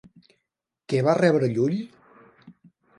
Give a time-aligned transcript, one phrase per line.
[0.93, 1.79] Què va rebre Llull?